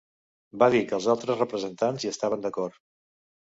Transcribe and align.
Va 0.63 0.69
dir 0.75 0.81
que 0.91 0.95
els 0.99 1.07
altres 1.15 1.39
representants 1.43 2.09
hi 2.09 2.13
estaven 2.17 2.47
d'acord. 2.51 2.85